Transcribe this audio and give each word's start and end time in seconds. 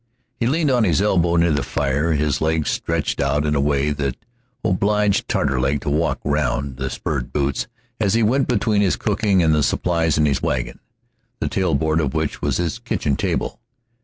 He 0.39 0.47
leaned 0.47 0.71
on 0.71 0.83
his 0.83 0.99
elbow 0.99 1.35
near 1.35 1.51
the 1.51 1.61
fire, 1.61 2.13
his 2.13 2.41
legs 2.41 2.71
stretched 2.71 3.21
out 3.21 3.45
in 3.45 3.53
a 3.53 3.61
way 3.61 3.91
that 3.91 4.17
obliged 4.65 5.27
Taterleg 5.27 5.79
to 5.81 5.91
walk 5.91 6.19
round 6.23 6.77
the 6.77 6.89
spurred 6.89 7.31
boots 7.31 7.67
as 7.99 8.15
he 8.15 8.23
went 8.23 8.47
between 8.47 8.81
his 8.81 8.95
cooking 8.95 9.43
and 9.43 9.53
the 9.53 9.61
supplies 9.61 10.17
in 10.17 10.23
the 10.23 10.35
wagon, 10.41 10.79
the 11.39 11.47
tailboard 11.47 11.99
of 12.01 12.15
which 12.15 12.41
was 12.41 12.57
his 12.57 12.79
kitchen 12.79 13.15
table. 13.15 13.59